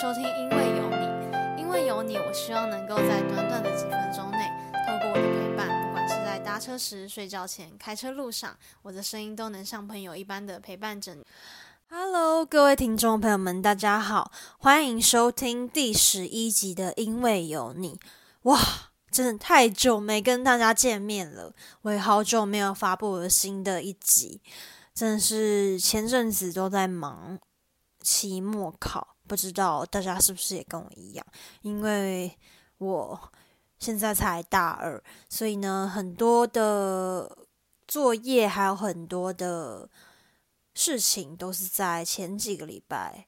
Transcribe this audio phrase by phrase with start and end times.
[0.00, 4.48] 收听，因为有你，因为有你，我希望能够在短短的几分钟内，
[4.86, 11.24] 透过我的陪伴，不管是在搭车时、睡觉前、开车路上，我的声音都能像朋友一般的陪伴着你。
[11.90, 17.94] Hello，各位听众朋友们，大家好，欢迎收听第十一集的《因为有你》。
[18.42, 18.56] 哇，
[19.10, 21.52] 真的太久没跟大家见面了，
[21.82, 24.40] 我也好久没有发布我的新的一集，
[24.94, 27.36] 真的是前阵子都在忙
[28.00, 29.16] 期末考。
[29.28, 31.26] 不知道大家是不是也跟我一样？
[31.60, 32.34] 因为
[32.78, 33.30] 我
[33.78, 37.36] 现在才大二，所以呢，很多的
[37.86, 39.88] 作业还有很多的
[40.74, 43.26] 事情都是在前几个礼拜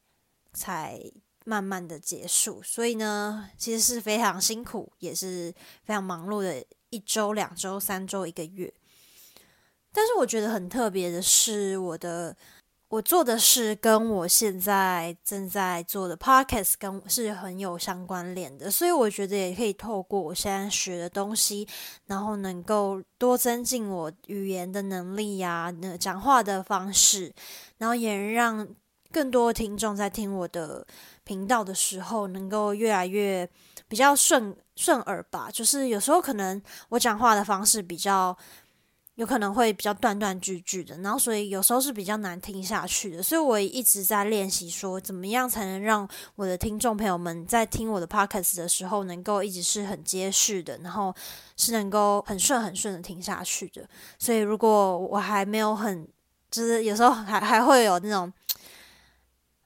[0.55, 0.99] 才
[1.45, 5.55] 慢慢的结束，所以呢，其实是非常辛苦，也是
[5.85, 8.73] 非常忙碌的一周、两周、三周、一个月。
[9.93, 12.37] 但是我觉得很特别的是，我的。
[12.91, 21.69] 我做的事跟我现在正在做的 podcast 跟是很有相关联的，所以我觉得也可以透过我现在学的东西，
[22.07, 27.33] 然后能够多增进我语言的能力呀，那讲话的方式，
[27.79, 28.67] 然后也让
[29.13, 30.85] 更多听众在听我的
[31.23, 33.49] 频道的时候，能够越来越
[33.87, 35.49] 比较顺顺耳吧。
[35.49, 38.37] 就是有时候可能我讲话的方式比较。
[39.21, 51.15] 有可能会比较断断句句的，然后所以有时候是比较难听下去的，所以我一直在练习说，怎么样才能让我的听众朋友们在听我的 podcast 的时候，能够一直是很结实的，然后
[51.55, 53.87] 是能够很顺很顺的听下去的。
[54.19, 56.09] 所以如果我还没有很，
[56.51, 58.33] 就是有时候还还会有那种，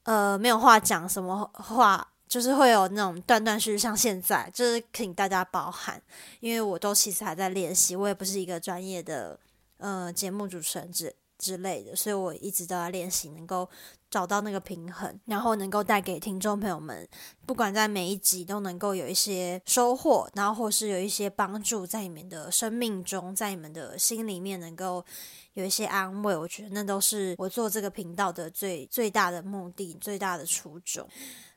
[0.02, 6.02] 呃，没有话讲，什么话就是会有那种断断续续，像现在，就是请大家包涵，
[6.40, 9.38] 因为我都其实还在练习，我也不是一个专业的。
[9.76, 13.68] 呃，节目主持人之之类的，所以我一直都在练习，能够
[14.08, 17.06] 找到那个平衡，然后能够带给听众朋友们，
[17.44, 25.04] 不管在每一集都能够有一些收获，然后或是有一些帮助，在你们的生命中，在你们的心里面能够
[25.52, 26.34] 有一些安慰。
[26.34, 31.06] 我觉得那都是我做这个频道的最最大的目的，最大的初衷。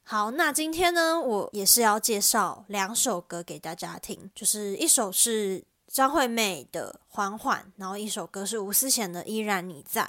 [0.09, 5.66] 好，那今天呢，我也是要介绍两首歌给大家听，就是一首是。
[5.91, 10.01] 张惠妹的《缓缓》，然后一首歌是吴思贤的《依然你在》。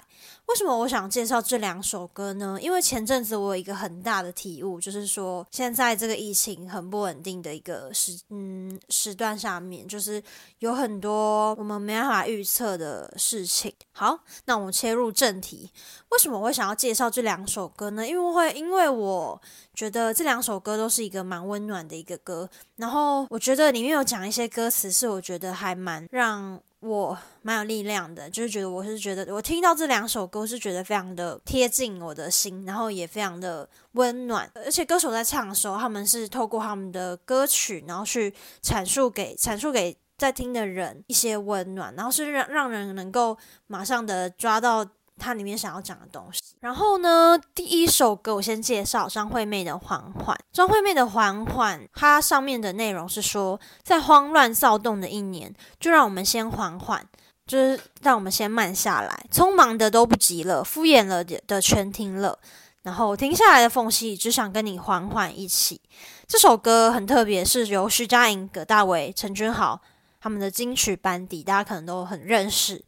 [0.47, 2.59] 为什么我想介绍这两首歌呢？
[2.61, 10.23] 因为前阵子我有一个很大的体悟，就是说现在这个疫情很不稳定的一个时嗯时段下面，就是
[10.59, 13.73] 有很多我们没办法预测的事情。
[13.93, 15.71] 好，那我们切入正题，
[16.11, 18.07] 为什么我会想要介绍这两首歌呢？
[18.07, 19.41] 因为会因为我。
[19.75, 43.37] 觉得这两首歌都是一个蛮温暖的一个歌，然后我觉得里面有讲一些歌词是我觉得还还蛮让我蛮有力量的，就是觉得我是觉得我听到这两首歌是觉得非常的贴近我的心，然后也非常的温暖，而且歌手在唱的时候，他们是透过他们的歌曲，然后去阐述给阐述给在听的人一些温暖，然后是让让人能够
[43.67, 44.87] 马上的抓到。
[45.19, 46.41] 它里面想要讲的东西。
[46.61, 50.37] 然后呢，第一首歌我先介绍张惠妹的《缓缓》。
[50.53, 57.07] 张惠妹的《缓缓》，它上面的内容是说，在慌乱躁动的一年，就让我们先缓缓，
[57.47, 59.27] 就是让我们先慢下来。
[59.31, 62.39] 匆忙的都不急了，敷衍了的全停了，
[62.83, 65.81] 然后停下来的缝隙，只想跟你缓缓一起。
[66.27, 69.81] 这首歌很特别，是由徐佳莹、葛大为、陈君豪
[70.21, 72.85] 他们的金曲班底，大家可能都很认识。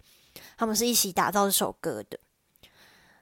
[0.58, 2.18] 他们是一起打造这首歌的。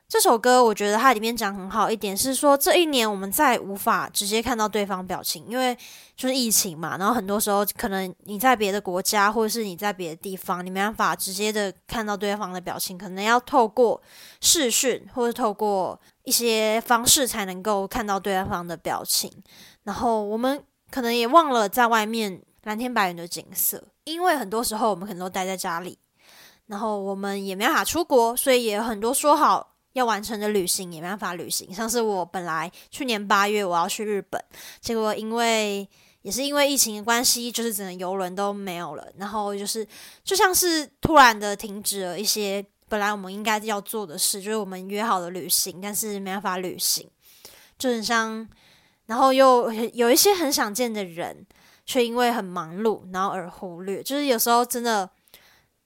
[0.09, 5.77] 这首歌我觉得它里面讲很好一点是说，这一年我们再无法直接看到对方表情，因为
[6.17, 6.97] 就是疫情嘛。
[6.97, 14.01] 然后很多时候可能你在别的国家，或者是你在别的地方，你没办法直接的看到对方的表情，可能要透过
[14.41, 19.31] 视讯或者透过一些方式才能够看到对方的表情。
[19.83, 25.99] 然后我们可能也忘了在外面蓝天白云的景色，因为很多时候我们可能都待在家里。
[26.67, 31.73] 然后我们也没办法出国，所以也很多说好要完成的旅行也没办法旅行。
[31.75, 34.43] 像是我本来去年八月我要去日本，
[34.81, 35.87] 结果因为
[36.23, 39.07] 也是因为疫情的关系，就是整个游轮都没有了。
[39.19, 39.87] 然后就是
[40.25, 47.07] 就像是突然的停止了一些本来我们应该要做的事，就是我们约好的旅行，但是没办法旅行，
[47.79, 48.49] 就很像，
[49.07, 51.47] 然后又有一些很想见的人，
[51.85, 54.03] 却因为很忙碌，然后而忽略。
[54.03, 55.11] 就是有时候真的。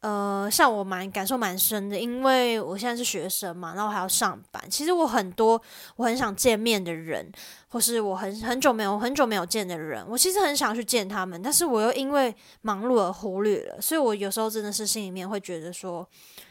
[0.02, 4.60] 呃，像我蛮感受蛮深的，因为我现在是学生嘛，然后还要上班。
[4.68, 5.62] 其实我很多
[5.94, 7.30] 我很想见面的人，
[7.68, 13.80] 或是我很很久没有很久没有见的人，我其实很想去见他们，但是我又因为忙碌而忽略了。
[13.80, 16.04] 所以我有时候真的是心里面会觉得说，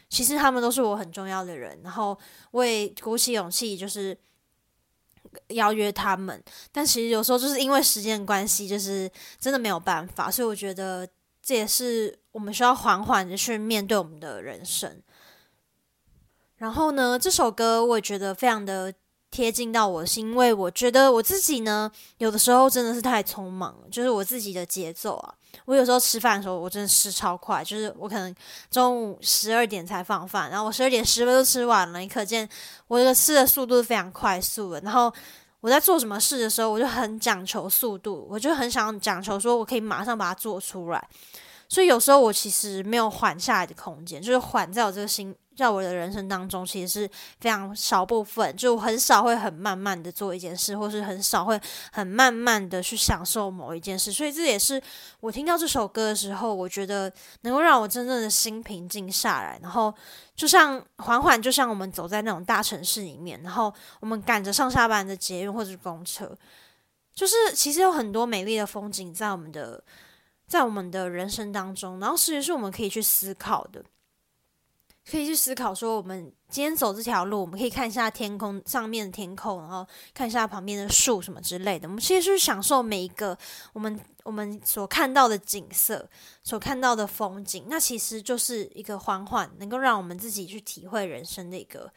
[0.10, 1.78] 其实他们都是我很重要的人。
[1.84, 2.18] 然后
[2.52, 4.18] 我也鼓起勇气，就是
[5.50, 11.06] 邀约他们，但其实有时候就是因为时间关系，就是真的没有办法，所以我觉得
[11.52, 15.02] 这也是我们需要缓缓的去面对我们的人生。
[16.56, 18.94] 然后呢，这首歌我觉得非常的
[19.30, 25.36] 贴近到我，是因为我觉得我自己呢，有的时候真的是太匆忙，就是我自己的节奏啊。
[25.66, 28.34] 我有时候吃饭的时候，我真的吃超快，就是我可能
[28.70, 32.48] 中午十二点才放饭，然后我十二点十分都吃完了，你可见
[32.88, 34.80] 我这个吃的速度是非常快速的。
[34.80, 35.14] 然后
[35.62, 41.08] 我在做什么事的时候，我就很讲求速度，我就很想讲求说我可以马上把它做出来。
[41.72, 45.34] 所以有时候我其实没有缓下来的空间，就是缓在我这个心。
[45.54, 47.10] 在我的人生当中，其实是
[47.40, 51.60] 非常少部分，就很少会很慢慢的做一件事，或是很少会
[51.92, 54.12] 很慢慢的去享受某一件事。
[54.12, 54.82] 所以这也是
[55.20, 59.60] 我听到这首歌的时候，我觉得能够让我真正的心平静下来。
[59.62, 59.94] 然后
[60.36, 66.36] 就像缓缓，就像我们走在那种大城市里面，然后我们赶着上下班的捷运或者是公车，
[67.14, 69.84] 就是其实有很多美丽的风景在我们的
[70.52, 73.82] 在我们的人生当中，然后其实是我们可以去思考的。
[75.10, 81.88] 可以去思考说，我们今天走这条路，我们可以看一下天空上面的天空，然后看一下旁边的树什么之类的。
[81.88, 83.36] 我们其实是享受每一个
[83.72, 86.08] 我们我们所看到的景色，
[86.44, 87.66] 所看到的风景。
[87.70, 91.92] 那其实就是一个缓缓能够让我们自己去体会人生的一个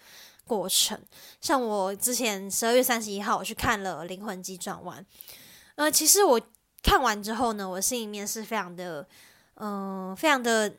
[0.46, 0.98] 过程。
[1.40, 5.02] 像我之前十二月三十一号我去看了《灵魂急转弯》，
[5.74, 6.40] 呃，其实我
[6.84, 9.04] 看完之后呢，我心里面是非常的，
[9.56, 10.72] 嗯，非常的。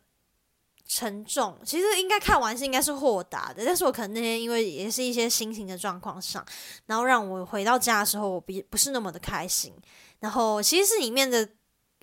[0.88, 6.46] 沉重，其实应该看完是应该是豁达的，但是我可能那天因为也是一些心情的状况上，
[6.86, 9.74] 然后让我回到家的时候，我不不是那么的开心。
[10.20, 11.50] 然后其实是里面的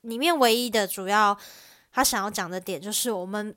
[0.00, 1.38] 里面唯一的主要
[1.92, 3.54] 他想要讲的点，就是我们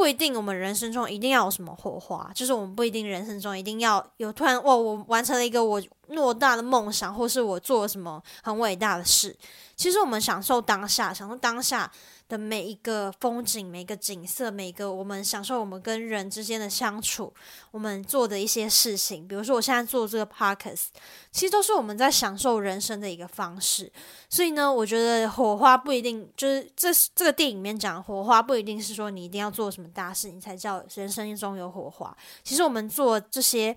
[0.00, 9.36] 不一定我们人生中一定要有什么火花，就是我们不一定人生中一定要有突然哇，我完成了一个我偌大的梦想，或是我做了什么很伟大的事。
[9.76, 11.92] 其实我们享受当下，享受当下。
[12.30, 17.34] 的每一个风景，每一个景色，每个我们享受我们跟人之间的相处，
[17.72, 20.86] 我们做的一些事情，比如说我现在做这个 podcast，
[21.32, 23.92] 其实都是我们在享受人生的一个方式。
[24.28, 32.16] 所以呢，我觉得火花不一定就是这这个电影里面讲火花不一定是说你一定要做什么大事，你才叫人生中有火花。
[32.44, 33.76] 其实我们做这些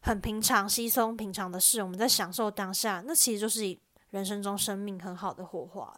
[0.00, 3.76] 很平常、稀松平常的事，我们在享受当下，那其实就是
[4.10, 5.94] 人生中生命很好的火花。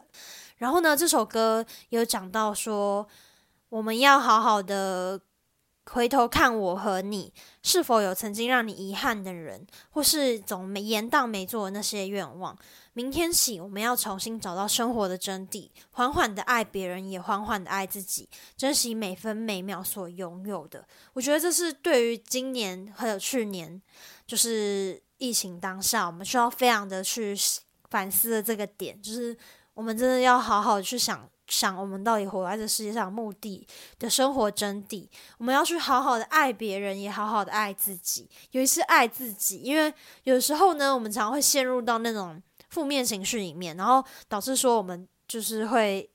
[0.63, 3.05] 然后呢，这首歌有讲到说，
[3.67, 5.19] 我们要好好的
[5.87, 12.57] 回头看我和你是否有曾经让你遗憾的人，或是总没延宕没做的那些愿望。
[12.93, 20.87] 明天起，我们要重新找到生活的真谛，缓缓的爱别人，也缓缓的爱自己，珍惜每分每秒所拥有的。
[21.11, 23.81] 我觉得这是对于今年还有去年，
[24.25, 27.35] 就是疫情当下，我们需要非常的去
[27.89, 29.37] 反思的这个点，就是。
[29.73, 33.67] 我们真的要好好去想想，我们到底活在这世界上目的
[33.99, 35.07] 的生活真谛。
[35.37, 39.57] 我们要去好好的爱别人，也好好的爱自己，尤其是爱自己。
[39.57, 39.93] 因为
[40.23, 46.09] 有时候呢，我们常会陷入到那种负面情绪里面，然后导致说我们就是会。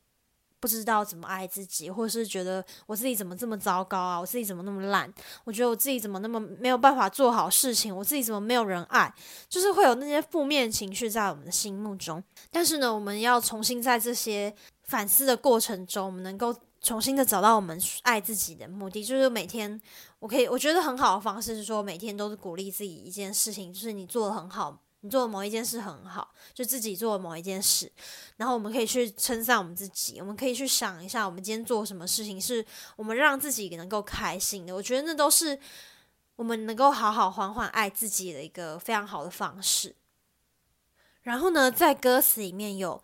[0.60, 4.18] 不知道怎么爱自己，或是觉得我自己怎么这么糟糕啊？
[4.18, 5.12] 我自己怎么那么烂？
[5.44, 7.94] 我觉得我自己怎么那么没有办法做好事情？
[7.94, 9.12] 我自己怎么没有人爱？
[9.48, 12.22] 就是会有那些负面情绪在我们的心目中。
[12.50, 19.04] 但是呢，我们要重新在这些反思的过程中，我们能够重新的找到我们爱自己的目的。
[19.04, 19.80] 就是每天，
[20.18, 24.82] 我可以我觉得很好的方式是说，每天都是鼓励自己一件事情，就是你做的很好。
[25.00, 27.90] 你做的某一件事很好，就自己做的某一件事，
[28.36, 32.64] 然后我们可以去称赞我们自己，我们可以去想一下，我们今天做什么事情是
[32.96, 34.74] 我们让自己能够开心的。
[34.74, 35.56] 我觉得那都是
[36.34, 39.94] 我们能够好好缓缓爱自己的一个非常好的方式。
[41.22, 43.00] 然后呢，在歌词里面有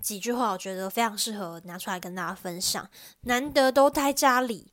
[0.00, 2.90] 几句话，我觉得非常适合拿出来跟大家分享。
[3.22, 4.72] 难得都待家里。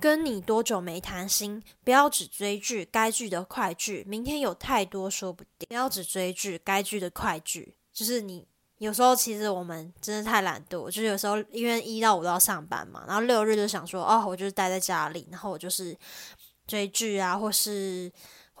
[0.00, 1.62] 跟你多久没谈心？
[1.84, 4.02] 不要只追剧，该剧的快剧。
[4.08, 5.66] 明天有太多说不定。
[5.68, 7.74] 不要只追剧，该剧的快剧。
[7.92, 8.46] 就是你
[8.78, 15.96] 有时候其实我们真的太懒惰，就是有时候因为一到五都要上班嘛，然后六日就想说哦，我就是待在家里，然后我就是
[16.66, 18.10] 追剧啊，或是。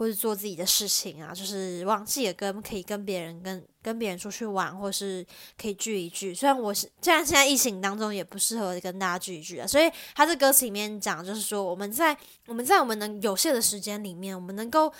[0.00, 5.22] 或是做自己的事情啊，就是忘记了跟可以跟别人跟跟别人出去玩，或是
[5.60, 6.34] 可以聚一聚。
[6.34, 12.16] 虽然我是虽然现在疫情当中也不适合跟大家聚一聚啊，所以他这歌词里面讲，就是说我们在
[12.46, 14.90] 我们在我们能有限的时间里面，我们能够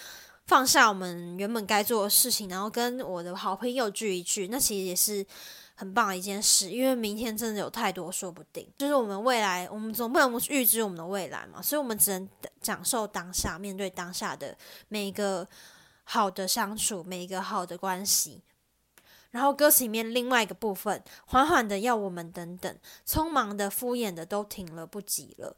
[0.46, 5.26] 放下我们原本该做的事情，然后跟我的好朋友聚一聚，那其实也是。
[5.80, 8.70] 很棒的一件事，因为明天真的有太多说不定。
[8.76, 12.28] 就是我们未来，我们总不能预知我们的未来嘛，所以我们只能
[12.60, 14.54] 享受当下，面对当下的
[14.88, 15.48] 每一个
[16.04, 18.42] 好的相处，每一个好的关系。
[19.30, 25.56] 然后歌词里面另外一个部分，缓缓的要我们等等，匆忙的敷衍的都停了不急了，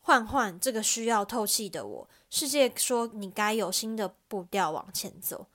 [0.00, 5.46] 换换这个需要透气的我，世界说你该有新的步调往前走。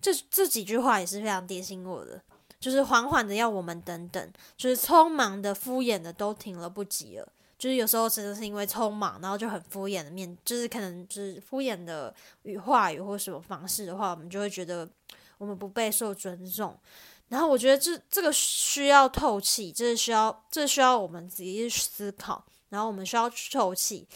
[0.00, 2.22] 这这几句话也是非常点醒我的，
[2.60, 14.88] 就是缓缓的要我们等等，就是匆忙的敷衍的都停了不及了，就是有时候真的是因为匆忙，然后就很敷衍的面，就是可能就是敷衍的语话语或什么方式的话，我们就会觉得。
[15.40, 16.78] 我们不被受尊重，
[17.28, 24.06] 然后我觉得这这个需要透气，这是需要这需要我们自己去思考，然后我们需要去透气，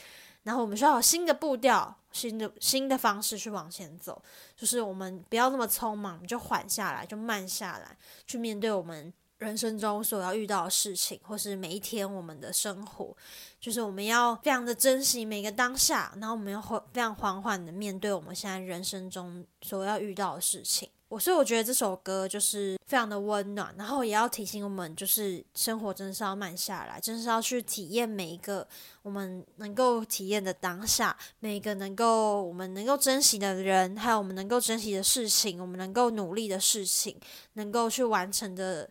[0.44, 4.22] 然后我们需要有新的步调、新的新的方式去往前走，
[4.56, 7.96] 就是我们不要那么匆忙，就缓下来，就慢下来，
[8.26, 13.16] 去面对我们人生中所要遇到的事情，或是每一天我们的生活，
[13.58, 20.88] 就是我们要非常的珍惜每个当下，然后我们要缓非常缓缓的面对我们现在人生中所要遇到的事情。
[21.14, 28.66] 我所以我觉得这首歌就是非常的温暖，然后也要提醒我们，就是生活真的是要慢下来，真的是要去体验每一个
[29.02, 37.16] 我们能够体验的当下，每一个能够我们能够珍惜的人，还有我们能够珍惜的事情，我们能够努力的事情，
[37.52, 38.90] 能够去完成的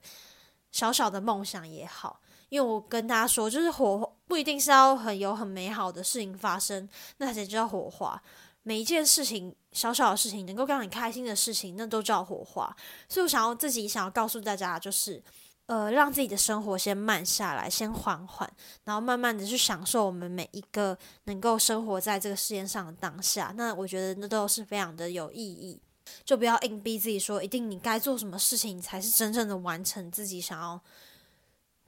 [0.71, 2.21] 小小的梦想也好。
[2.47, 6.87] 因为我跟大家说，就是火不一定是要很有很美好的事情发生，
[7.17, 8.23] 那才叫火花。
[8.63, 12.75] 每一件事情，小小的事情，能够让你开心的事情，那都叫火花。
[13.07, 15.21] 所以我想要自己想要告诉大家，就是
[15.65, 18.51] 呃，让自己的生活先慢下来，先缓缓，
[18.83, 23.53] 然后慢慢的去享受我们每一个能够生活在这个世界上的当下。
[23.55, 25.79] 那我觉得那都是非常的有意义。
[26.25, 30.79] 就不要硬逼自己说，一定你该做什么事情才是真正的完成自己想要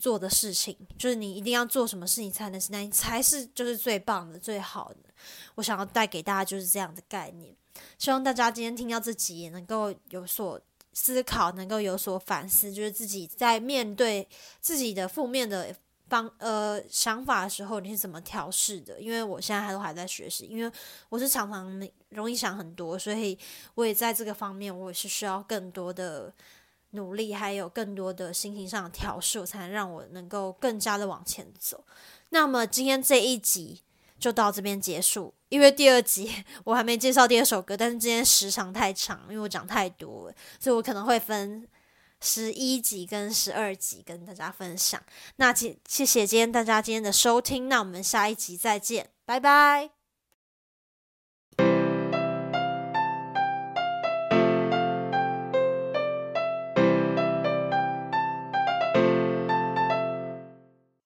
[0.06, 0.78] 做的事情。
[1.00, 5.10] 就是你一定要做什么事情才能是那才是就是最棒的、最好的。
[5.56, 7.56] 我想要带给大家就是这样的概念，
[7.98, 10.62] 希望大家今天听到这集也能够有所
[10.94, 14.28] 思考，能够有所反思，就是自己在面对
[14.62, 15.76] 自己的负面的
[16.08, 19.02] 方呃想法的时候，你是怎么调试的？
[19.02, 20.72] 因为我现在还都还在学习，因为
[21.10, 23.36] 我是常常容易想很多，所以
[23.74, 26.32] 我也在这个方面，我也是需要更多的
[26.96, 31.84] 努力，还有更多的心情上的调试，才能让我能够更加的往前走。
[32.30, 33.84] 那么今天这一集。
[34.18, 36.32] 就到这边结束，因为第二集
[36.64, 41.68] 我还没介绍第二首歌，但是今天时长太长，因为我讲太多了，所以我可能会分
[42.22, 45.00] 十一集跟十二集跟大家分享。
[45.36, 49.95] 那谢谢谢今天大家今天的收听，那我们下一集再见，拜拜。